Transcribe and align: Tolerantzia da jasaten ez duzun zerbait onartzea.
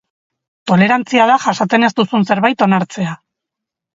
Tolerantzia 0.69 1.27
da 1.33 1.35
jasaten 1.43 1.85
ez 1.87 1.91
duzun 1.99 2.27
zerbait 2.31 2.65
onartzea. 2.69 3.13